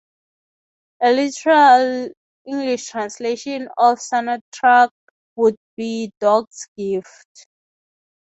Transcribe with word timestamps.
A 1.03 1.11
literal 1.11 2.09
English 2.47 2.89
translation 2.89 3.69
of 3.77 3.99
Sanatruk 3.99 4.89
would 5.35 5.55
be, 5.77 6.11
Dog's 6.19 6.67
gift. 6.75 7.45